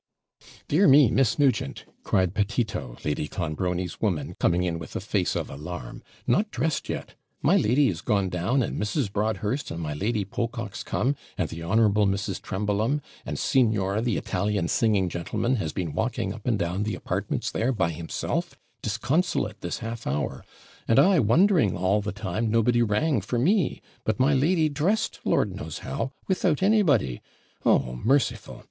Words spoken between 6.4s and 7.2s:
dressed yet!